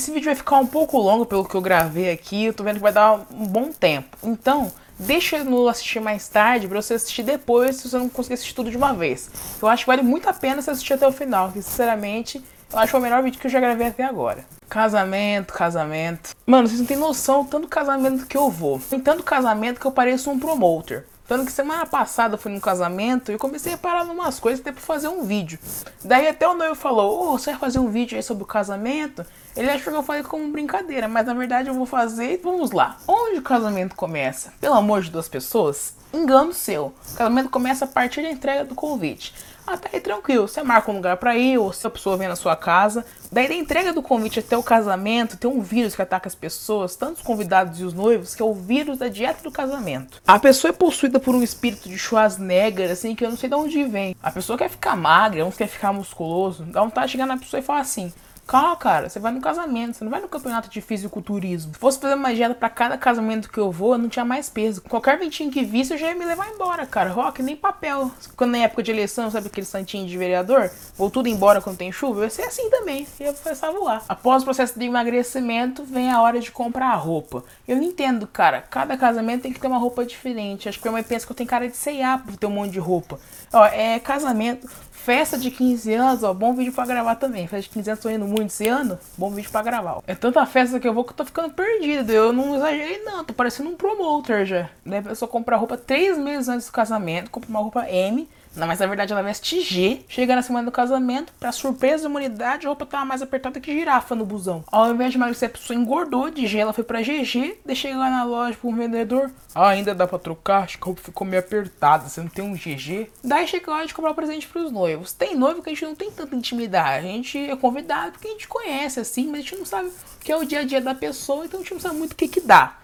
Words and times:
Esse 0.00 0.12
vídeo 0.12 0.24
vai 0.24 0.34
ficar 0.34 0.56
um 0.56 0.66
pouco 0.66 0.96
longo 0.96 1.26
pelo 1.26 1.44
que 1.44 1.54
eu 1.54 1.60
gravei 1.60 2.10
aqui, 2.10 2.46
eu 2.46 2.54
tô 2.54 2.64
vendo 2.64 2.76
que 2.76 2.82
vai 2.82 2.90
dar 2.90 3.20
um 3.30 3.46
bom 3.46 3.70
tempo. 3.70 4.16
Então, 4.22 4.72
deixa 4.98 5.44
no 5.44 5.68
assistir 5.68 6.00
mais 6.00 6.26
tarde 6.26 6.66
pra 6.66 6.80
você 6.80 6.94
assistir 6.94 7.22
depois 7.22 7.76
se 7.76 7.86
você 7.86 7.98
não 7.98 8.08
conseguir 8.08 8.32
assistir 8.32 8.54
tudo 8.54 8.70
de 8.70 8.78
uma 8.78 8.94
vez. 8.94 9.30
Eu 9.60 9.68
acho 9.68 9.84
que 9.84 9.88
vale 9.88 10.00
muito 10.00 10.26
a 10.26 10.32
pena 10.32 10.62
você 10.62 10.70
assistir 10.70 10.94
até 10.94 11.06
o 11.06 11.12
final, 11.12 11.52
que 11.52 11.60
sinceramente 11.60 12.42
eu 12.72 12.78
acho 12.78 12.92
que 12.92 12.96
é 12.96 12.98
o 12.98 13.02
melhor 13.02 13.22
vídeo 13.22 13.38
que 13.38 13.46
eu 13.46 13.50
já 13.50 13.60
gravei 13.60 13.88
até 13.88 14.02
agora. 14.02 14.42
Casamento, 14.70 15.52
casamento. 15.52 16.34
Mano, 16.46 16.66
vocês 16.66 16.80
não 16.80 16.86
têm 16.86 16.96
noção 16.96 17.44
do 17.44 17.50
tanto 17.50 17.68
casamento 17.68 18.26
que 18.26 18.38
eu 18.38 18.48
vou. 18.48 18.80
Tem 18.80 18.98
tanto 18.98 19.22
casamento 19.22 19.78
que 19.78 19.86
eu 19.86 19.92
pareço 19.92 20.30
um 20.30 20.38
promoter. 20.38 21.04
Tanto 21.28 21.44
que 21.44 21.52
semana 21.52 21.84
passada 21.84 22.34
eu 22.34 22.38
fui 22.38 22.50
num 22.50 22.58
casamento 22.58 23.30
e 23.30 23.38
comecei 23.38 23.74
a 23.74 23.78
parar 23.78 24.04
umas 24.04 24.40
coisas 24.40 24.60
até 24.60 24.72
pra 24.72 24.80
fazer 24.80 25.08
um 25.08 25.24
vídeo. 25.24 25.58
Daí 26.02 26.26
até 26.26 26.48
o 26.48 26.54
noivo 26.54 26.74
falou, 26.74 27.20
ô, 27.20 27.34
oh, 27.34 27.38
você 27.38 27.50
vai 27.50 27.60
fazer 27.60 27.78
um 27.78 27.88
vídeo 27.88 28.16
aí 28.16 28.22
sobre 28.22 28.42
o 28.42 28.46
casamento? 28.46 29.24
Ele 29.56 29.70
achou 29.70 29.92
que 29.92 29.98
eu 29.98 30.02
falei 30.02 30.22
como 30.22 30.50
brincadeira, 30.52 31.08
mas 31.08 31.26
na 31.26 31.34
verdade 31.34 31.68
eu 31.68 31.74
vou 31.74 31.86
fazer 31.86 32.40
vamos 32.42 32.70
lá. 32.70 32.96
Onde 33.06 33.38
o 33.38 33.42
casamento 33.42 33.96
começa? 33.96 34.52
Pelo 34.60 34.74
amor 34.74 35.02
de 35.02 35.10
duas 35.10 35.28
pessoas? 35.28 35.94
Engano 36.12 36.52
seu. 36.52 36.92
O 37.12 37.16
casamento 37.16 37.50
começa 37.50 37.84
a 37.84 37.88
partir 37.88 38.22
da 38.22 38.30
entrega 38.30 38.64
do 38.64 38.74
convite. 38.74 39.32
Até 39.66 39.90
aí 39.92 40.00
tranquilo, 40.00 40.48
você 40.48 40.62
marca 40.62 40.90
um 40.90 40.96
lugar 40.96 41.16
para 41.16 41.36
ir, 41.36 41.56
ou 41.58 41.72
se 41.72 41.86
a 41.86 41.90
pessoa 41.90 42.16
vem 42.16 42.26
na 42.26 42.34
sua 42.34 42.56
casa. 42.56 43.04
Daí 43.30 43.46
da 43.46 43.54
entrega 43.54 43.92
do 43.92 44.02
convite 44.02 44.40
até 44.40 44.56
o 44.56 44.62
casamento, 44.62 45.36
tem 45.36 45.48
um 45.48 45.60
vírus 45.60 45.94
que 45.94 46.02
ataca 46.02 46.26
as 46.26 46.34
pessoas, 46.34 46.96
tanto 46.96 47.18
os 47.18 47.22
convidados 47.22 47.78
e 47.78 47.84
os 47.84 47.94
noivos, 47.94 48.34
que 48.34 48.42
é 48.42 48.44
o 48.44 48.52
vírus 48.52 48.98
da 48.98 49.06
dieta 49.06 49.44
do 49.44 49.50
casamento. 49.52 50.20
A 50.26 50.38
pessoa 50.40 50.70
é 50.70 50.72
possuída 50.72 51.20
por 51.20 51.34
um 51.36 51.42
espírito 51.42 51.88
de 51.88 51.96
Schwarzenegger, 51.96 52.90
assim, 52.90 53.14
que 53.14 53.24
eu 53.24 53.30
não 53.30 53.36
sei 53.36 53.48
de 53.48 53.54
onde 53.54 53.84
vem. 53.84 54.16
A 54.20 54.32
pessoa 54.32 54.58
quer 54.58 54.70
ficar 54.70 54.96
magra, 54.96 55.44
uns 55.44 55.56
quer 55.56 55.68
ficar 55.68 55.92
musculoso, 55.92 56.64
dá 56.64 56.80
vontade 56.80 57.06
de 57.06 57.12
chegar 57.12 57.26
na 57.26 57.36
pessoa 57.36 57.60
e 57.60 57.62
falar 57.62 57.80
assim: 57.80 58.12
Calma, 58.50 58.74
cara, 58.74 59.08
você 59.08 59.20
vai 59.20 59.30
no 59.30 59.40
casamento, 59.40 59.96
você 59.96 60.02
não 60.02 60.10
vai 60.10 60.20
no 60.20 60.26
campeonato 60.26 60.68
de 60.68 60.80
fisiculturismo. 60.80 61.72
Se 61.72 61.78
fosse 61.78 62.00
fazer 62.00 62.14
uma 62.14 62.34
dieta 62.34 62.52
para 62.52 62.68
cada 62.68 62.98
casamento 62.98 63.48
que 63.48 63.60
eu 63.60 63.70
vou, 63.70 63.92
eu 63.92 63.98
não 63.98 64.08
tinha 64.08 64.24
mais 64.24 64.48
peso. 64.50 64.82
Qualquer 64.82 65.16
ventinho 65.20 65.52
que 65.52 65.62
visse, 65.62 65.94
eu 65.94 65.98
já 65.98 66.08
ia 66.08 66.16
me 66.16 66.24
levar 66.24 66.48
embora, 66.48 66.84
cara. 66.84 67.10
Rock, 67.10 67.44
nem 67.44 67.54
papel. 67.54 68.10
Quando 68.36 68.50
na 68.50 68.58
época 68.58 68.82
de 68.82 68.90
eleição, 68.90 69.30
sabe 69.30 69.46
aquele 69.46 69.64
santinho 69.64 70.04
de 70.04 70.18
vereador? 70.18 70.68
Vou 70.96 71.08
tudo 71.08 71.28
embora 71.28 71.60
quando 71.60 71.76
tem 71.76 71.92
chuva? 71.92 72.22
Eu 72.22 72.24
ia 72.24 72.30
ser 72.30 72.42
assim 72.42 72.68
também. 72.70 73.06
Eu 73.20 73.26
ia 73.26 73.32
começar 73.32 73.68
a 73.68 73.70
voar. 73.70 74.02
Após 74.08 74.42
o 74.42 74.46
processo 74.46 74.76
de 74.76 74.84
emagrecimento, 74.84 75.84
vem 75.84 76.10
a 76.10 76.20
hora 76.20 76.40
de 76.40 76.50
comprar 76.50 76.88
a 76.88 76.96
roupa. 76.96 77.44
Eu 77.68 77.80
entendo, 77.80 78.26
cara. 78.26 78.62
Cada 78.62 78.96
casamento 78.96 79.42
tem 79.42 79.52
que 79.52 79.60
ter 79.60 79.68
uma 79.68 79.78
roupa 79.78 80.04
diferente. 80.04 80.68
Acho 80.68 80.76
que 80.76 80.84
minha 80.86 80.94
mãe 80.94 81.04
pensa 81.04 81.24
que 81.24 81.30
eu 81.30 81.36
tenho 81.36 81.48
cara 81.48 81.68
de 81.68 81.76
C&A 81.76 82.18
por 82.18 82.36
ter 82.36 82.46
um 82.46 82.50
monte 82.50 82.72
de 82.72 82.80
roupa. 82.80 83.20
Ó, 83.52 83.64
é 83.66 84.00
casamento. 84.00 84.68
Festa 85.02 85.38
de 85.38 85.50
15 85.50 85.94
anos, 85.94 86.22
ó, 86.22 86.34
bom 86.34 86.52
vídeo 86.52 86.74
pra 86.74 86.84
gravar 86.84 87.14
também. 87.14 87.46
Festa 87.48 87.62
de 87.62 87.70
15 87.70 87.90
anos, 87.90 88.02
tô 88.02 88.10
indo 88.10 88.26
muito 88.26 88.39
esse 88.46 88.66
ano, 88.68 88.98
bom 89.16 89.30
vídeo 89.30 89.50
pra 89.50 89.62
gravar. 89.62 89.98
É 90.06 90.14
tanta 90.14 90.44
festa 90.46 90.78
que 90.80 90.88
eu 90.88 90.94
vou 90.94 91.04
que 91.04 91.12
eu 91.12 91.16
tô 91.16 91.24
ficando 91.24 91.52
perdido. 91.54 92.10
Eu 92.12 92.32
não 92.32 92.56
exagerei, 92.56 93.02
não, 93.04 93.24
tô 93.24 93.34
parecendo 93.34 93.70
um 93.70 93.76
promoter 93.76 94.44
já. 94.44 94.68
Daí 94.84 94.98
a 94.98 95.02
pessoa 95.02 95.28
compra 95.28 95.56
roupa 95.56 95.76
três 95.76 96.18
meses 96.18 96.48
antes 96.48 96.66
do 96.66 96.72
casamento, 96.72 97.30
compra 97.30 97.50
uma 97.50 97.60
roupa 97.60 97.88
M 97.88 98.28
não, 98.54 98.66
mas 98.66 98.80
na 98.80 98.86
verdade 98.86 99.12
ela 99.12 99.22
veste 99.22 99.60
G, 99.60 100.04
chega 100.08 100.34
na 100.34 100.42
semana 100.42 100.66
do 100.66 100.72
casamento, 100.72 101.32
pra 101.38 101.52
surpresa 101.52 102.02
da 102.02 102.08
humanidade, 102.08 102.66
a 102.66 102.68
roupa 102.68 102.84
tava 102.84 103.04
mais 103.04 103.22
apertada 103.22 103.60
que 103.60 103.72
girafa 103.72 104.14
no 104.14 104.26
busão. 104.26 104.64
Ao 104.66 104.90
invés 104.90 105.12
de 105.12 105.18
emagrecer, 105.18 105.48
a 105.48 105.52
pessoa 105.52 105.78
engordou 105.78 106.30
de 106.30 106.46
G, 106.46 106.58
ela 106.58 106.72
foi 106.72 106.82
pra 106.82 107.00
GG, 107.00 107.58
deixei 107.64 107.94
lá 107.94 108.10
na 108.10 108.24
loja 108.24 108.56
pro 108.60 108.72
vendedor. 108.72 109.30
Ah, 109.54 109.68
ainda 109.68 109.94
dá 109.94 110.06
pra 110.06 110.18
trocar? 110.18 110.64
Acho 110.64 110.78
que 110.78 110.84
a 110.84 110.86
roupa 110.86 111.00
ficou 111.00 111.26
meio 111.26 111.40
apertada, 111.40 112.08
você 112.08 112.20
não 112.20 112.28
tem 112.28 112.44
um 112.44 112.54
GG? 112.54 113.10
Daí 113.22 113.46
chega 113.46 113.70
lá 113.70 113.84
de 113.84 113.94
comprar 113.94 114.10
um 114.10 114.14
presente 114.14 114.48
pros 114.48 114.72
noivos. 114.72 115.12
Tem 115.12 115.36
noivo 115.36 115.62
que 115.62 115.70
a 115.70 115.72
gente 115.72 115.84
não 115.84 115.94
tem 115.94 116.10
tanta 116.10 116.34
intimidade, 116.34 117.06
a 117.06 117.08
gente 117.08 117.38
é 117.38 117.56
convidado 117.56 118.12
porque 118.12 118.28
a 118.28 118.32
gente 118.32 118.48
conhece 118.48 118.98
assim, 118.98 119.26
mas 119.28 119.40
a 119.40 119.42
gente 119.42 119.56
não 119.56 119.64
sabe 119.64 119.88
o 119.88 119.92
que 120.20 120.32
é 120.32 120.36
o 120.36 120.44
dia 120.44 120.60
a 120.60 120.64
dia 120.64 120.80
da 120.80 120.94
pessoa, 120.94 121.44
então 121.44 121.60
a 121.60 121.62
gente 121.62 121.72
não 121.72 121.80
sabe 121.80 121.96
muito 121.96 122.12
o 122.12 122.16
que 122.16 122.28
que 122.28 122.40
dá 122.40 122.79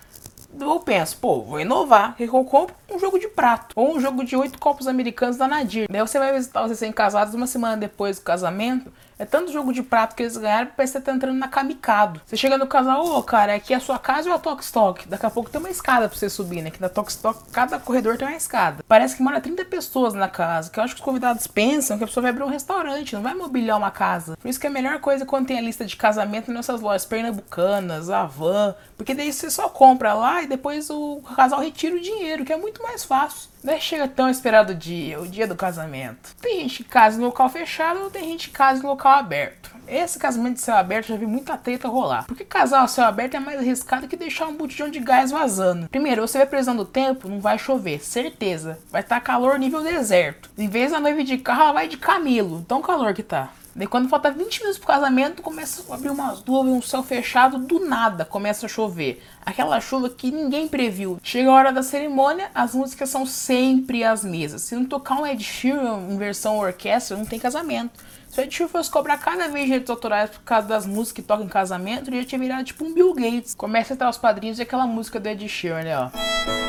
eu 0.58 0.80
penso, 0.80 1.16
pô, 1.18 1.42
vou 1.42 1.60
inovar. 1.60 2.14
Eu 2.18 2.44
compro? 2.44 2.74
Um 2.90 2.98
jogo 2.98 3.18
de 3.18 3.28
prato. 3.28 3.74
Ou 3.76 3.96
um 3.96 4.00
jogo 4.00 4.24
de 4.24 4.36
oito 4.36 4.58
copos 4.58 4.86
americanos 4.86 5.36
da 5.36 5.46
Nadir. 5.46 5.86
Daí 5.90 6.00
você 6.00 6.18
vai 6.18 6.32
visitar 6.32 6.64
os 6.64 6.70
recém-casados 6.70 7.34
uma 7.34 7.46
semana 7.46 7.76
depois 7.76 8.18
do 8.18 8.24
casamento. 8.24 8.92
É 9.18 9.24
tanto 9.24 9.50
jogo 9.50 9.72
de 9.72 9.82
prato 9.82 10.14
que 10.14 10.22
eles 10.22 10.36
ganharam 10.36 10.66
que 10.66 10.86
você 10.86 11.00
tá 11.00 11.10
entrando 11.10 11.38
na 11.38 11.48
kamikado. 11.48 12.20
Você 12.26 12.36
chega 12.36 12.58
no 12.58 12.66
casal, 12.66 13.02
ô, 13.02 13.22
cara, 13.22 13.54
aqui 13.54 13.72
é 13.72 13.76
a 13.76 13.80
sua 13.80 13.98
casa 13.98 14.28
ou 14.28 14.34
a 14.34 14.38
Tokstok? 14.38 15.08
Daqui 15.08 15.24
a 15.24 15.30
pouco 15.30 15.48
tem 15.48 15.58
uma 15.58 15.70
escada 15.70 16.06
pra 16.06 16.18
você 16.18 16.28
subir, 16.28 16.60
né? 16.60 16.70
Que 16.70 16.82
na 16.82 16.90
Tokstok 16.90 17.50
cada 17.50 17.78
corredor 17.78 18.18
tem 18.18 18.28
uma 18.28 18.36
escada. 18.36 18.84
Parece 18.86 19.16
que 19.16 19.22
mora 19.22 19.40
30 19.40 19.64
pessoas 19.64 20.12
na 20.12 20.28
casa. 20.28 20.70
Que 20.70 20.78
eu 20.78 20.84
acho 20.84 20.94
que 20.94 21.00
os 21.00 21.04
convidados 21.04 21.46
pensam 21.46 21.96
que 21.96 22.04
a 22.04 22.06
pessoa 22.06 22.22
vai 22.22 22.30
abrir 22.30 22.44
um 22.44 22.48
restaurante, 22.48 23.14
não 23.14 23.22
vai 23.22 23.34
mobiliar 23.34 23.78
uma 23.78 23.90
casa. 23.90 24.36
Por 24.36 24.48
isso 24.48 24.60
que 24.60 24.66
é 24.66 24.70
a 24.70 24.72
melhor 24.72 25.00
coisa 25.00 25.24
quando 25.24 25.46
tem 25.46 25.58
a 25.58 25.62
lista 25.62 25.86
de 25.86 25.96
casamento 25.96 26.52
nessas 26.52 26.82
lojas 26.82 27.06
pernambucanas, 27.06 28.10
Avan. 28.10 28.74
Porque 28.98 29.14
daí 29.14 29.32
você 29.32 29.50
só 29.50 29.68
compra 29.70 30.12
lá 30.12 30.42
e 30.42 30.46
depois 30.46 30.90
o 30.90 31.22
casal 31.34 31.60
retira 31.60 31.96
o 31.96 32.00
dinheiro, 32.00 32.44
que 32.44 32.52
é 32.52 32.56
muito 32.58 32.82
mais 32.82 33.02
fácil. 33.02 33.48
É 33.64 33.80
chega 33.80 34.06
tão 34.06 34.28
esperado 34.28 34.74
dia, 34.74 35.20
o 35.20 35.26
dia 35.26 35.46
do 35.46 35.56
casamento. 35.56 36.34
Tem 36.40 36.60
gente 36.60 36.84
que 36.84 36.88
casa 36.88 37.20
em 37.20 37.24
local 37.24 37.48
fechado 37.48 38.10
tem 38.10 38.24
gente 38.24 38.48
que 38.48 38.54
casa 38.54 38.82
em 38.82 38.86
local 38.86 39.12
aberto. 39.12 39.74
Esse 39.88 40.18
casamento 40.18 40.54
de 40.54 40.60
céu 40.60 40.76
aberto 40.76 41.08
já 41.08 41.16
vi 41.16 41.26
muita 41.26 41.56
treta 41.56 41.88
rolar. 41.88 42.26
Porque 42.26 42.44
casar 42.44 42.80
ao 42.80 42.88
céu 42.88 43.04
aberto 43.04 43.34
é 43.34 43.40
mais 43.40 43.58
arriscado 43.58 44.08
que 44.08 44.16
deixar 44.16 44.46
um 44.46 44.56
botijão 44.56 44.88
de 44.88 44.98
gás 44.98 45.30
vazando. 45.30 45.88
Primeiro, 45.88 46.26
você 46.26 46.38
vai 46.38 46.46
precisando 46.46 46.78
do 46.78 46.84
tempo, 46.84 47.28
não 47.28 47.40
vai 47.40 47.58
chover, 47.58 48.00
certeza. 48.00 48.78
Vai 48.90 49.02
estar 49.02 49.16
tá 49.16 49.20
calor 49.20 49.58
nível 49.58 49.82
deserto. 49.82 50.50
Em 50.58 50.68
vez 50.68 50.90
da 50.90 51.00
noiva 51.00 51.22
de 51.22 51.38
carro, 51.38 51.62
ela 51.62 51.72
vai 51.72 51.88
de 51.88 51.96
camelo. 51.96 52.64
Tão 52.66 52.82
calor 52.82 53.14
que 53.14 53.22
tá. 53.22 53.50
Daí 53.76 53.86
quando 53.86 54.08
falta 54.08 54.30
20 54.30 54.60
minutos 54.60 54.78
pro 54.78 54.86
casamento, 54.86 55.42
começa 55.42 55.82
a 55.92 55.94
abrir 55.94 56.08
umas 56.08 56.42
nuvens, 56.42 56.76
um 56.76 56.80
céu 56.80 57.02
fechado, 57.02 57.58
do 57.58 57.78
nada 57.78 58.24
começa 58.24 58.64
a 58.64 58.68
chover. 58.70 59.22
Aquela 59.44 59.78
chuva 59.82 60.08
que 60.08 60.30
ninguém 60.30 60.66
previu. 60.66 61.20
Chega 61.22 61.50
a 61.50 61.52
hora 61.52 61.70
da 61.70 61.82
cerimônia, 61.82 62.50
as 62.54 62.74
músicas 62.74 63.10
são 63.10 63.26
sempre 63.26 64.02
as 64.02 64.24
mesmas. 64.24 64.62
Se 64.62 64.74
não 64.74 64.86
tocar 64.86 65.20
um 65.20 65.26
Ed 65.26 65.44
Sheeran 65.44 66.08
em 66.08 66.16
versão 66.16 66.56
orquestra, 66.56 67.18
não 67.18 67.26
tem 67.26 67.38
casamento. 67.38 68.02
Se 68.30 68.40
o 68.40 68.42
Ed 68.42 68.54
Sheeran 68.54 68.70
fosse 68.70 68.90
cobrar 68.90 69.18
cada 69.18 69.46
vez 69.48 69.66
direitos 69.66 69.90
autorais 69.90 70.30
por 70.30 70.40
causa 70.40 70.66
das 70.66 70.86
músicas 70.86 71.12
que 71.12 71.28
tocam 71.28 71.44
em 71.44 71.48
casamento, 71.48 72.08
ele 72.08 72.22
já 72.22 72.28
tinha 72.28 72.38
virado 72.38 72.64
tipo 72.64 72.82
um 72.82 72.94
Bill 72.94 73.12
Gates. 73.12 73.54
Começa 73.54 73.92
a 73.92 73.94
estar 73.94 74.08
os 74.08 74.16
padrinhos 74.16 74.58
e 74.58 74.62
aquela 74.62 74.86
música 74.86 75.20
do 75.20 75.28
Ed 75.28 75.46
Sheeran, 75.46 75.82
né, 75.82 75.98
ó. 75.98 76.65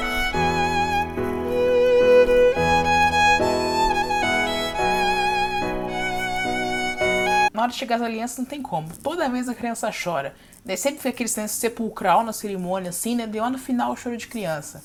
Na 7.57 7.63
hora 7.63 7.71
de 7.71 7.77
chegar 7.79 7.95
as 7.95 8.03
alianças 8.03 8.37
não 8.37 8.45
tem 8.45 8.61
como. 8.61 8.95
Toda 8.97 9.27
vez 9.27 9.49
a 9.49 9.55
criança 9.55 9.89
chora. 9.91 10.35
Daí 10.63 10.77
sempre 10.77 10.99
fica 10.99 11.09
aquele 11.09 11.27
silêncio 11.27 11.57
sepulcral 11.57 12.23
na 12.23 12.31
cerimônia, 12.31 12.91
assim, 12.91 13.15
né? 13.15 13.25
Deu 13.25 13.49
no 13.49 13.57
final 13.57 13.93
o 13.93 13.95
choro 13.95 14.15
de 14.15 14.27
criança. 14.27 14.79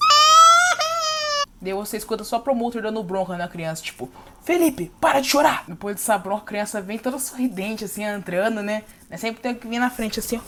Daí 1.61 1.75
você 1.75 1.99
escuta 1.99 2.25
só 2.25 2.39
promotor 2.39 2.81
dando 2.81 3.03
bronca 3.03 3.37
na 3.37 3.47
criança, 3.47 3.83
tipo, 3.83 4.11
Felipe, 4.43 4.91
para 4.99 5.21
de 5.21 5.29
chorar! 5.29 5.65
Depois 5.69 5.97
dessa 5.97 6.17
bronca, 6.17 6.45
a 6.45 6.47
criança 6.47 6.81
vem 6.81 6.99
toda 6.99 7.19
sorridente, 7.19 7.85
assim, 7.85 8.05
entrando, 8.05 8.63
né? 8.63 8.85
Sempre 9.19 9.43
tem 9.43 9.55
que 9.55 9.69
vir 9.69 9.79
na 9.79 9.91
frente, 9.91 10.19
assim, 10.19 10.39
ó. 10.39 10.41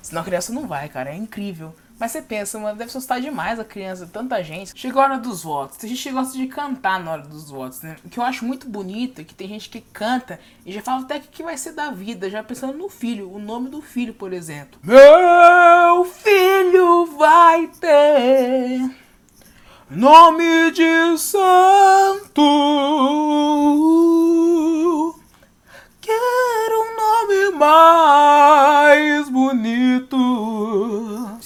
Senão 0.00 0.22
a 0.22 0.24
criança 0.24 0.52
não 0.52 0.68
vai, 0.68 0.88
cara, 0.88 1.10
é 1.10 1.16
incrível. 1.16 1.74
Mas 2.02 2.10
você 2.10 2.20
pensa, 2.20 2.58
mano, 2.58 2.76
deve 2.76 2.90
assustar 2.90 3.20
demais 3.20 3.60
a 3.60 3.64
criança, 3.64 4.10
tanta 4.12 4.42
gente. 4.42 4.72
Chegou 4.74 5.00
a 5.00 5.04
hora 5.04 5.18
dos 5.18 5.44
votos. 5.44 5.76
Tem 5.76 5.88
gente 5.88 6.02
que 6.02 6.10
gosta 6.10 6.36
de 6.36 6.48
cantar 6.48 6.98
na 6.98 7.12
hora 7.12 7.22
dos 7.22 7.48
votos, 7.48 7.80
né? 7.80 7.94
O 8.04 8.08
que 8.08 8.18
eu 8.18 8.24
acho 8.24 8.44
muito 8.44 8.68
bonito 8.68 9.20
é 9.20 9.24
que 9.24 9.32
tem 9.32 9.46
gente 9.46 9.68
que 9.70 9.80
canta 9.80 10.40
e 10.66 10.72
já 10.72 10.82
fala 10.82 11.02
até 11.02 11.20
que, 11.20 11.28
que 11.28 11.44
vai 11.44 11.56
ser 11.56 11.70
da 11.70 11.92
vida, 11.92 12.28
já 12.28 12.42
pensando 12.42 12.76
no 12.76 12.88
filho, 12.88 13.32
o 13.32 13.38
nome 13.38 13.68
do 13.68 13.80
filho, 13.80 14.12
por 14.12 14.32
exemplo. 14.32 14.80
Meu 14.82 16.04
filho 16.06 17.06
vai 17.16 17.68
ter 17.68 18.80
nome 19.88 20.72
de 20.72 21.16
santo. 21.18 22.42
Quero 26.00 26.80
um 26.82 26.96
nome 26.96 27.50
mais 27.56 29.28
bonito. 29.28 30.21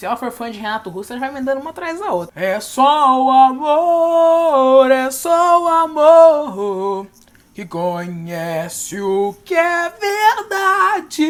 Se 0.06 0.08
ela 0.08 0.16
for 0.16 0.30
fã 0.30 0.48
de 0.48 0.60
Renato 0.60 0.88
Russo, 0.88 1.12
ela 1.12 1.18
vai 1.18 1.32
me 1.32 1.40
dando 1.40 1.60
uma 1.60 1.70
atrás 1.70 1.98
da 1.98 2.12
outra. 2.12 2.32
É 2.40 2.60
só 2.60 3.24
o 3.24 3.28
amor, 3.28 4.88
é 4.88 5.10
só 5.10 5.60
o 5.60 5.66
amor 5.66 7.08
que 7.52 7.66
conhece 7.66 9.00
o 9.00 9.34
que 9.44 9.56
é 9.56 9.90
verdade. 9.90 11.26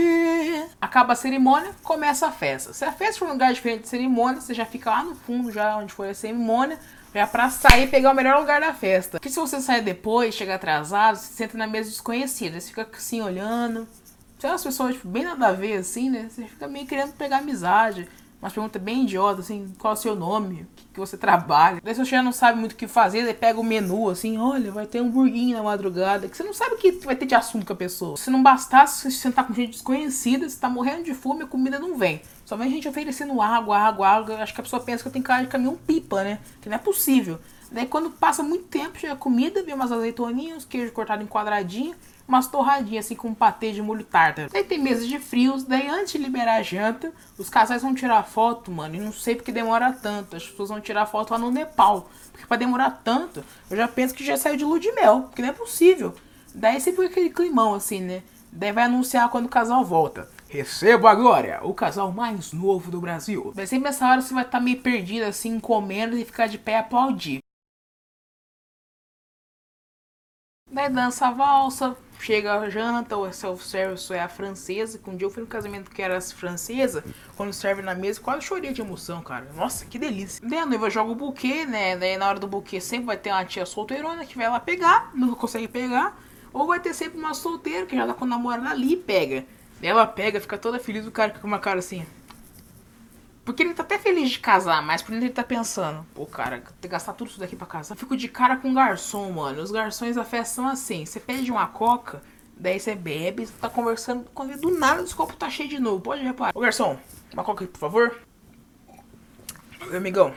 Acaba 0.78 1.14
a 1.14 1.16
cerimônia, 1.16 1.70
começa 1.82 2.26
a 2.26 2.30
festa. 2.30 2.74
Se 2.74 2.84
a 2.84 2.92
festa 2.92 3.20
for 3.20 3.28
um 3.28 3.32
lugar 3.32 3.54
diferente 3.54 3.84
de 3.84 3.88
cerimônia, 3.88 4.42
você 4.42 4.52
já 4.52 4.66
fica 4.66 4.90
lá 4.90 5.02
no 5.02 5.14
fundo, 5.14 5.50
já 5.50 5.78
onde 5.78 5.94
foi 5.94 6.10
a 6.10 6.14
cerimônia, 6.14 6.78
já 7.14 7.26
pra 7.26 7.48
sair 7.48 7.84
e 7.84 7.86
pegar 7.86 8.10
o 8.10 8.14
melhor 8.14 8.38
lugar 8.38 8.60
da 8.60 8.74
festa. 8.74 9.12
Porque 9.12 9.30
se 9.30 9.40
você 9.40 9.58
sair 9.62 9.80
depois, 9.80 10.34
chega 10.34 10.56
atrasado, 10.56 11.16
você 11.16 11.32
senta 11.32 11.56
na 11.56 11.66
mesa 11.66 11.88
desconhecida, 11.88 12.60
você 12.60 12.68
fica 12.68 12.86
assim 12.94 13.22
olhando. 13.22 13.88
Tem 14.38 14.50
umas 14.50 14.62
pessoas 14.62 14.96
tipo, 14.96 15.08
bem 15.08 15.24
nada 15.24 15.46
a 15.46 15.52
ver 15.52 15.78
assim, 15.78 16.10
né? 16.10 16.28
Você 16.28 16.44
fica 16.44 16.68
meio 16.68 16.86
querendo 16.86 17.14
pegar 17.14 17.38
amizade 17.38 18.06
Umas 18.40 18.52
perguntas 18.52 18.80
bem 18.82 19.04
idiotas, 19.04 19.46
assim, 19.46 19.72
qual 19.78 19.94
é 19.94 19.96
o 19.96 20.00
seu 20.00 20.14
nome? 20.14 20.62
O 20.62 20.66
que, 20.76 20.84
que 20.92 21.00
você 21.00 21.16
trabalha? 21.16 21.80
Daí 21.82 21.94
você 21.94 22.04
já 22.04 22.22
não 22.22 22.32
sabe 22.32 22.60
muito 22.60 22.72
o 22.72 22.76
que 22.76 22.86
fazer, 22.86 23.24
daí 23.24 23.32
pega 23.32 23.58
o 23.58 23.64
menu, 23.64 24.10
assim, 24.10 24.36
olha, 24.36 24.70
vai 24.70 24.86
ter 24.86 25.00
um 25.00 25.10
burguinho 25.10 25.56
na 25.56 25.62
madrugada, 25.62 26.28
que 26.28 26.36
você 26.36 26.44
não 26.44 26.52
sabe 26.52 26.74
o 26.74 26.78
que 26.78 26.92
vai 26.92 27.16
ter 27.16 27.26
de 27.26 27.34
assunto 27.34 27.66
com 27.66 27.72
a 27.72 27.76
pessoa. 27.76 28.16
Se 28.16 28.30
não 28.30 28.42
bastasse 28.42 29.02
você 29.02 29.10
sentar 29.10 29.46
com 29.46 29.54
gente 29.54 29.72
desconhecida, 29.72 30.48
você 30.48 30.58
tá 30.58 30.68
morrendo 30.68 31.04
de 31.04 31.14
fome, 31.14 31.44
a 31.44 31.46
comida 31.46 31.78
não 31.78 31.96
vem. 31.96 32.20
Só 32.44 32.56
vem 32.56 32.70
gente 32.70 32.86
oferecendo 32.86 33.40
água, 33.40 33.78
água, 33.78 34.06
água. 34.06 34.36
Acho 34.36 34.54
que 34.54 34.60
a 34.60 34.64
pessoa 34.64 34.82
pensa 34.82 35.02
que 35.02 35.08
eu 35.08 35.12
tenho 35.12 35.24
cara 35.24 35.42
de 35.42 35.48
caminhão 35.48 35.76
pipa, 35.76 36.22
né? 36.22 36.38
Que 36.60 36.68
não 36.68 36.76
é 36.76 36.78
possível. 36.78 37.40
Daí 37.72 37.86
quando 37.86 38.10
passa 38.10 38.42
muito 38.42 38.64
tempo, 38.66 38.98
chega 38.98 39.16
comida, 39.16 39.62
vem 39.62 39.74
umas 39.74 39.90
azeitoninhas, 39.90 40.64
queijo 40.64 40.92
cortado 40.92 41.22
em 41.22 41.26
quadradinho, 41.26 41.96
umas 42.26 42.48
torradinhas 42.48 43.06
assim 43.06 43.14
com 43.14 43.28
um 43.28 43.34
patê 43.34 43.72
de 43.72 43.80
molho 43.80 44.04
tártaro. 44.04 44.50
Daí 44.52 44.64
tem 44.64 44.78
mesa 44.78 45.06
de 45.06 45.18
frios, 45.18 45.64
daí 45.64 45.88
antes 45.88 46.12
de 46.12 46.18
liberar 46.18 46.56
a 46.56 46.62
janta, 46.62 47.12
os 47.38 47.48
casais 47.48 47.82
vão 47.82 47.94
tirar 47.94 48.22
foto, 48.24 48.70
mano, 48.70 48.96
e 48.96 49.00
não 49.00 49.12
sei 49.12 49.36
porque 49.36 49.52
demora 49.52 49.92
tanto. 49.92 50.36
As 50.36 50.46
pessoas 50.46 50.68
vão 50.68 50.80
tirar 50.80 51.06
foto 51.06 51.30
lá 51.30 51.38
no 51.38 51.50
Nepal. 51.50 52.10
Porque 52.32 52.46
pra 52.46 52.56
demorar 52.56 53.02
tanto, 53.04 53.44
eu 53.70 53.76
já 53.76 53.88
penso 53.88 54.14
que 54.14 54.24
já 54.24 54.36
saiu 54.36 54.56
de 54.56 54.64
lua 54.64 54.80
de 54.80 54.92
mel, 54.92 55.22
porque 55.22 55.42
não 55.42 55.48
é 55.48 55.52
possível. 55.52 56.14
Daí 56.54 56.80
sempre 56.80 57.06
aquele 57.06 57.30
climão 57.30 57.74
assim, 57.74 58.00
né? 58.00 58.22
Daí 58.50 58.72
vai 58.72 58.84
anunciar 58.84 59.28
quando 59.28 59.46
o 59.46 59.50
casal 59.50 59.84
volta. 59.84 60.28
Receba 60.48 61.10
agora 61.10 61.60
o 61.64 61.74
casal 61.74 62.12
mais 62.12 62.52
novo 62.52 62.90
do 62.90 63.00
Brasil. 63.00 63.52
Vai 63.54 63.66
sempre 63.66 63.88
nessa 63.88 64.08
hora 64.08 64.22
você 64.22 64.32
vai 64.32 64.44
estar 64.44 64.58
tá 64.58 64.64
meio 64.64 64.80
perdido 64.80 65.24
assim, 65.24 65.58
comendo 65.60 66.16
e 66.16 66.24
ficar 66.24 66.46
de 66.46 66.56
pé 66.56 66.78
aplaudir. 66.78 67.40
Daí 70.70 70.88
dança 70.88 71.28
a 71.28 71.30
valsa, 71.30 71.96
chega 72.20 72.58
a 72.58 72.68
janta, 72.70 73.16
o 73.16 73.32
self-service 73.32 74.12
é 74.12 74.20
a 74.20 74.28
francesa. 74.28 74.98
Que 74.98 75.10
um 75.10 75.16
dia 75.16 75.26
eu 75.26 75.30
fui 75.30 75.42
no 75.42 75.46
casamento 75.48 75.90
que 75.90 76.02
era 76.02 76.20
francesa, 76.20 77.04
quando 77.36 77.52
serve 77.52 77.82
na 77.82 77.94
mesa, 77.94 78.20
quase 78.20 78.44
chorei 78.44 78.72
de 78.72 78.80
emoção, 78.80 79.22
cara. 79.22 79.46
Nossa, 79.54 79.84
que 79.86 79.98
delícia. 79.98 80.46
Daí 80.48 80.58
a 80.58 80.66
noiva 80.66 80.90
joga 80.90 81.12
o 81.12 81.14
buquê, 81.14 81.64
né? 81.64 81.96
Daí 81.96 82.16
na 82.16 82.28
hora 82.28 82.38
do 82.38 82.46
buquê 82.46 82.80
sempre 82.80 83.06
vai 83.06 83.16
ter 83.16 83.30
uma 83.30 83.44
tia 83.44 83.66
solteirona 83.66 84.24
que 84.26 84.36
vai 84.36 84.48
lá 84.48 84.60
pegar, 84.60 85.10
não 85.14 85.34
consegue 85.34 85.68
pegar. 85.68 86.18
Ou 86.52 86.66
vai 86.66 86.80
ter 86.80 86.94
sempre 86.94 87.18
uma 87.18 87.34
solteira 87.34 87.86
que 87.86 87.94
já 87.94 88.06
tá 88.06 88.14
com 88.14 88.24
o 88.24 88.28
namorado 88.28 88.68
ali 88.68 88.94
e 88.94 88.96
pega. 88.96 89.44
Daí 89.80 89.90
ela 89.90 90.06
pega, 90.06 90.40
fica 90.40 90.56
toda 90.56 90.78
feliz, 90.78 91.06
o 91.06 91.10
cara 91.10 91.32
com 91.32 91.46
uma 91.46 91.58
cara 91.58 91.78
assim. 91.80 92.06
Porque 93.46 93.62
ele 93.62 93.74
tá 93.74 93.84
até 93.84 93.96
feliz 93.96 94.28
de 94.28 94.40
casar, 94.40 94.82
mas 94.82 95.02
por 95.02 95.12
dentro 95.12 95.26
ele 95.26 95.32
tá 95.32 95.44
pensando, 95.44 96.04
pô, 96.12 96.26
cara, 96.26 96.64
gastar 96.82 97.12
tudo 97.12 97.30
isso 97.30 97.38
daqui 97.38 97.54
pra 97.54 97.64
casar. 97.64 97.94
Eu 97.94 97.98
fico 97.98 98.16
de 98.16 98.26
cara 98.26 98.56
com 98.56 98.74
garçom, 98.74 99.30
mano. 99.30 99.62
Os 99.62 99.70
garçons 99.70 100.16
da 100.16 100.24
festa 100.24 100.56
são 100.56 100.66
assim: 100.66 101.06
você 101.06 101.20
pede 101.20 101.52
uma 101.52 101.68
coca, 101.68 102.20
daí 102.56 102.80
você 102.80 102.96
bebe, 102.96 103.46
você 103.46 103.52
tá 103.60 103.70
conversando, 103.70 104.26
quando 104.34 104.60
do 104.60 104.76
nada 104.76 105.00
os 105.00 105.14
copos 105.14 105.36
tá 105.36 105.48
cheio 105.48 105.68
de 105.68 105.78
novo. 105.78 106.00
Pode 106.00 106.24
reparar. 106.24 106.50
Ô 106.56 106.60
garçom, 106.60 106.98
uma 107.32 107.44
coca 107.44 107.62
aí, 107.62 107.68
por 107.68 107.78
favor. 107.78 108.20
Meu 109.86 109.98
amigão. 109.98 110.34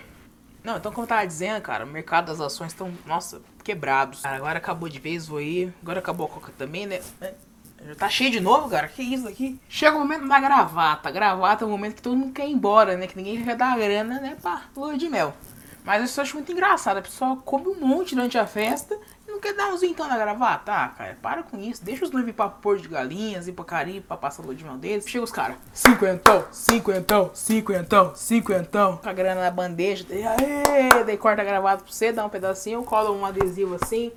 Não, 0.64 0.78
então 0.78 0.92
como 0.92 1.06
eu 1.06 1.10
tava 1.10 1.26
dizendo, 1.26 1.60
cara, 1.64 1.86
o 1.86 1.88
mercado 1.88 2.28
das 2.28 2.40
ações 2.40 2.74
estão, 2.74 2.94
nossa, 3.08 3.42
quebrados. 3.64 4.22
Cara, 4.22 4.36
agora 4.36 4.60
acabou 4.60 4.88
de 4.88 5.00
vez, 5.00 5.26
vou 5.26 5.42
ir. 5.42 5.74
Agora 5.82 5.98
acabou 5.98 6.28
a 6.28 6.30
coca 6.30 6.54
também, 6.56 6.86
né? 6.86 7.02
Já 7.86 7.96
tá 7.96 8.10
cheio 8.10 8.32
de 8.32 8.40
novo, 8.40 8.70
cara? 8.70 8.88
Que 8.88 9.02
isso 9.02 9.28
aqui? 9.28 9.60
Chega 9.70 9.96
o 9.96 10.00
momento 10.00 10.28
da 10.28 10.40
gravata. 10.40 11.10
Gravata 11.12 11.64
é 11.64 11.68
o 11.68 11.70
momento 11.70 11.96
que 11.96 12.02
todo 12.02 12.16
mundo 12.16 12.34
quer 12.34 12.48
ir 12.48 12.52
embora, 12.52 12.98
né? 12.98 13.08
Que 13.08 13.16
ninguém 13.16 13.44
quer 13.44 13.56
dar 13.56 13.78
grana, 13.78 14.20
né? 14.20 14.38
Pra 14.42 14.64
lua 14.76 14.98
de 14.98 15.10
mel. 15.10 15.34
Mas 15.84 16.04
isso 16.04 16.20
eu 16.20 16.24
acho 16.24 16.36
muito 16.36 16.52
engraçado. 16.52 16.98
A 16.98 17.02
pessoa 17.02 17.38
come 17.38 17.68
um 17.68 17.80
monte 17.80 18.14
durante 18.16 18.38
a 18.38 18.46
festa 18.46 18.98
e 19.28 19.32
não 19.32 19.40
quer 19.40 19.54
dar 19.54 19.70
uns 19.70 19.82
então 19.82 20.08
na 20.08 20.18
gravata. 20.18 20.72
Ah, 20.72 20.90
cara, 20.90 21.18
para 21.22 21.42
com 21.42 21.58
isso. 21.58 21.84
Deixa 21.84 22.04
os 22.04 22.12
noivos 22.12 22.30
ir 22.30 22.34
pra 22.34 22.50
pôr 22.50 22.78
de 22.78 22.88
galinhas, 22.88 23.48
ir 23.48 23.54
pra 23.54 23.64
Caribe, 23.64 24.02
pra 24.02 24.18
passar 24.18 24.44
lua 24.44 24.54
de 24.54 24.64
mel 24.64 24.76
deles. 24.76 25.08
Chega 25.08 25.24
os 25.24 25.32
caras. 25.32 25.56
Cinquentão, 25.74 26.46
cinquentão, 26.52 27.32
cinquentão, 27.34 28.14
cinquentão. 28.14 28.98
Com 28.98 29.10
a 29.10 29.14
grana 29.14 29.42
na 29.42 29.52
bandeja. 29.52 30.06
Daí, 30.08 31.04
daí 31.06 31.18
corta 31.18 31.42
a 31.42 31.46
gravata 31.46 31.84
pra 31.84 31.92
você, 31.92 32.12
dá 32.12 32.26
um 32.26 32.30
pedacinho, 32.30 32.84
cola 32.84 33.10
um 33.10 33.26
adesivo 33.26 33.78
assim. 33.82 34.12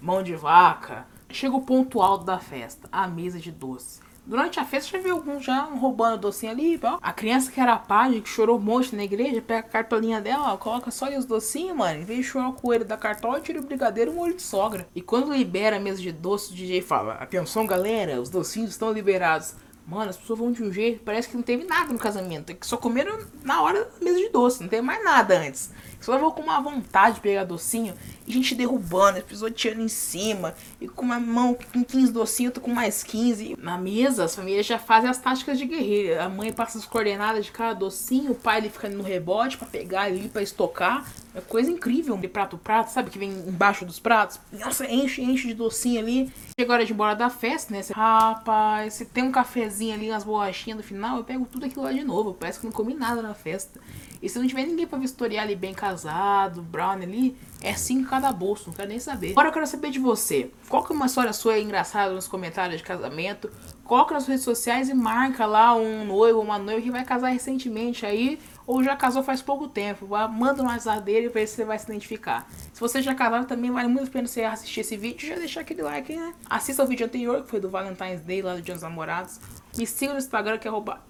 Mão 0.00 0.22
de 0.22 0.36
vaca 0.36 1.06
Chega 1.28 1.56
o 1.56 1.62
ponto 1.62 2.00
alto 2.00 2.24
da 2.24 2.38
festa, 2.38 2.88
a 2.90 3.06
mesa 3.06 3.38
de 3.38 3.50
doce. 3.50 4.00
Durante 4.26 4.58
a 4.58 4.64
festa 4.64 4.96
já 4.96 5.02
viu 5.02 5.14
alguns 5.14 5.44
já 5.44 5.60
roubando 5.62 6.22
docinho 6.22 6.50
ali, 6.50 6.80
ó. 6.82 6.98
A 7.00 7.12
criança 7.12 7.50
que 7.50 7.60
era 7.60 7.76
página, 7.76 8.20
que 8.20 8.28
chorou 8.28 8.58
um 8.58 8.60
monte 8.60 8.96
na 8.96 9.04
igreja, 9.04 9.40
pega 9.40 9.60
a 9.60 9.70
cartolinha 9.70 10.20
dela, 10.20 10.52
ó, 10.52 10.56
coloca 10.56 10.90
só 10.90 11.04
ali 11.04 11.16
os 11.16 11.24
docinhos, 11.24 11.76
mano. 11.76 12.00
Em 12.00 12.04
vez 12.04 12.20
de 12.20 12.24
chorar 12.24 12.48
o 12.48 12.52
coelho 12.52 12.84
da 12.84 12.96
cartola, 12.96 13.40
tira 13.40 13.60
o 13.60 13.62
brigadeiro 13.62 14.10
e 14.10 14.14
um 14.14 14.18
olho 14.18 14.34
de 14.34 14.42
sogra. 14.42 14.88
E 14.96 15.00
quando 15.00 15.32
libera 15.32 15.76
a 15.76 15.80
mesa 15.80 16.02
de 16.02 16.10
doce, 16.10 16.52
o 16.52 16.56
DJ 16.56 16.82
fala: 16.82 17.14
Atenção, 17.14 17.66
galera, 17.66 18.20
os 18.20 18.28
docinhos 18.28 18.70
estão 18.70 18.90
liberados. 18.90 19.54
Mano, 19.86 20.10
as 20.10 20.16
pessoas 20.16 20.40
vão 20.40 20.50
de 20.50 20.64
um 20.64 20.72
jeito, 20.72 21.04
parece 21.04 21.28
que 21.28 21.36
não 21.36 21.44
teve 21.44 21.62
nada 21.62 21.92
no 21.92 21.98
casamento. 21.98 22.50
É 22.50 22.54
que 22.54 22.66
só 22.66 22.76
comeram 22.76 23.20
na 23.44 23.62
hora 23.62 23.84
da 23.84 24.04
mesa 24.04 24.18
de 24.18 24.28
doce, 24.30 24.60
não 24.60 24.68
teve 24.68 24.82
mais 24.82 25.04
nada 25.04 25.38
antes. 25.38 25.70
Só 26.00 26.18
vou 26.18 26.32
com 26.32 26.42
uma 26.42 26.60
vontade 26.60 27.16
de 27.16 27.20
pegar 27.20 27.44
docinho 27.44 27.94
gente 28.26 28.54
derrubando, 28.54 29.22
pisoteando 29.22 29.80
em 29.80 29.88
cima. 29.88 30.54
E 30.80 30.88
com 30.88 31.04
uma 31.04 31.20
mão 31.20 31.56
com 31.72 31.84
15 31.84 32.12
docinhos, 32.12 32.54
tô 32.54 32.60
com 32.60 32.72
mais 32.72 33.02
15. 33.02 33.56
Na 33.60 33.78
mesa, 33.78 34.24
as 34.24 34.34
famílias 34.34 34.66
já 34.66 34.78
fazem 34.78 35.08
as 35.08 35.18
táticas 35.18 35.58
de 35.58 35.66
guerreira. 35.66 36.24
A 36.24 36.28
mãe 36.28 36.52
passa 36.52 36.78
as 36.78 36.84
coordenadas 36.84 37.46
de 37.46 37.52
cada 37.52 37.74
docinho, 37.74 38.32
o 38.32 38.34
pai 38.34 38.58
ele 38.58 38.70
fica 38.70 38.88
no 38.88 39.02
rebote 39.02 39.56
para 39.56 39.66
pegar 39.66 40.02
ali, 40.02 40.28
para 40.28 40.42
estocar. 40.42 41.06
É 41.34 41.40
coisa 41.40 41.70
incrível. 41.70 42.16
De 42.16 42.28
prato 42.28 42.56
prato, 42.56 42.90
sabe? 42.90 43.10
Que 43.10 43.18
vem 43.18 43.30
embaixo 43.30 43.84
dos 43.84 43.98
pratos. 43.98 44.40
Nossa, 44.52 44.90
enche, 44.90 45.22
enche 45.22 45.48
de 45.48 45.54
docinho 45.54 46.00
ali. 46.00 46.32
Chega 46.58 46.72
a 46.72 46.74
hora 46.76 46.84
de 46.84 46.92
ir 46.92 46.94
embora 46.94 47.14
da 47.14 47.28
festa, 47.28 47.74
né? 47.74 47.82
Você, 47.82 47.92
Rapaz, 47.92 48.94
se 48.94 49.04
tem 49.04 49.22
um 49.22 49.30
cafezinho 49.30 49.94
ali, 49.94 50.10
umas 50.10 50.24
bolachinhas 50.24 50.78
no 50.78 50.82
final, 50.82 51.18
eu 51.18 51.24
pego 51.24 51.44
tudo 51.44 51.66
aquilo 51.66 51.84
lá 51.84 51.92
de 51.92 52.02
novo. 52.02 52.32
Parece 52.32 52.60
que 52.60 52.64
não 52.64 52.72
comi 52.72 52.94
nada 52.94 53.20
na 53.20 53.34
festa. 53.34 53.78
E 54.22 54.28
se 54.28 54.38
não 54.38 54.46
tiver 54.46 54.64
ninguém 54.64 54.86
pra 54.86 54.98
vistoriar 54.98 55.44
ali 55.44 55.54
bem 55.54 55.74
casado, 55.74 56.62
brown 56.62 56.92
ali, 56.92 57.36
é 57.66 57.74
5 57.74 58.08
cada 58.08 58.32
bolso, 58.32 58.68
não 58.68 58.74
quero 58.74 58.88
nem 58.88 59.00
saber. 59.00 59.32
Agora 59.32 59.48
eu 59.48 59.52
quero 59.52 59.66
saber 59.66 59.90
de 59.90 59.98
você. 59.98 60.50
Qual 60.68 60.84
que 60.84 60.92
é 60.92 60.96
uma 60.96 61.06
história 61.06 61.32
sua 61.32 61.58
engraçada 61.58 62.14
nos 62.14 62.28
comentários 62.28 62.78
de 62.78 62.84
casamento? 62.84 63.50
Coloca 63.82 64.14
nas 64.14 64.26
redes 64.26 64.44
sociais 64.44 64.88
e 64.88 64.94
marca 64.94 65.44
lá 65.46 65.74
um 65.74 66.04
noivo 66.04 66.38
ou 66.38 66.44
uma 66.44 66.58
noiva 66.58 66.80
que 66.80 66.90
vai 66.92 67.04
casar 67.04 67.30
recentemente 67.30 68.06
aí 68.06 68.38
ou 68.66 68.82
já 68.82 68.96
casou 68.96 69.22
faz 69.22 69.40
pouco 69.40 69.68
tempo. 69.68 70.06
Manda 70.06 70.62
no 70.62 70.68
WhatsApp 70.68 71.02
dele 71.02 71.30
pra 71.30 71.40
ver 71.40 71.46
se 71.46 71.56
você 71.56 71.64
vai 71.64 71.78
se 71.78 71.84
identificar. 71.84 72.48
Se 72.72 72.80
você 72.80 73.00
já 73.00 73.14
casado, 73.14 73.46
também 73.46 73.70
vale 73.70 73.88
muito 73.88 74.08
a 74.08 74.10
pena 74.10 74.26
você 74.26 74.42
assistir 74.42 74.80
esse 74.80 74.96
vídeo 74.96 75.24
e 75.24 75.28
já 75.28 75.36
deixar 75.36 75.60
aquele 75.60 75.82
like, 75.82 76.14
né? 76.14 76.34
Assista 76.48 76.82
o 76.82 76.86
vídeo 76.86 77.06
anterior, 77.06 77.42
que 77.42 77.48
foi 77.48 77.60
do 77.60 77.70
Valentine's 77.70 78.22
Day, 78.22 78.42
lá 78.42 78.54
do 78.54 78.62
Dia 78.62 78.74
dos 78.74 78.82
Namorados. 78.82 79.40
Me 79.76 79.86
siga 79.86 80.12
no 80.12 80.18
Instagram, 80.18 80.58
que 80.58 80.66
é 80.66 80.70
arroba. 80.70 81.02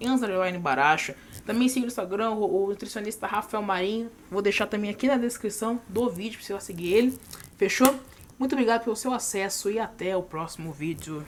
Também 1.45 1.69
siga 1.69 1.85
no 1.85 1.87
Instagram 1.87 2.31
o, 2.31 2.67
nutricionista 2.67 3.25
Rafael 3.25 3.63
Marinho. 3.63 4.11
Vou 4.29 4.41
deixar 4.41 4.67
também 4.67 4.89
aqui 4.89 5.07
na 5.07 5.17
descrição 5.17 5.81
do 5.87 6.09
vídeo 6.09 6.39
para 6.39 6.59
você 6.59 6.65
seguir 6.65 6.93
ele. 6.93 7.19
Fechou? 7.57 7.95
Muito 8.37 8.53
obrigado 8.53 8.83
pelo 8.83 8.95
seu 8.95 9.13
acesso 9.13 9.71
e 9.71 9.79
até 9.79 10.15
o 10.15 10.21
próximo 10.21 10.71
vídeo. 10.71 11.25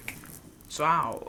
Tchau! 0.67 1.27